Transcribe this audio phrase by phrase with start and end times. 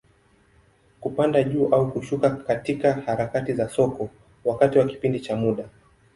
[0.99, 4.09] Kupanda juu au kushuka katika harakati za soko,
[4.45, 5.69] wakati wa kipindi cha muda.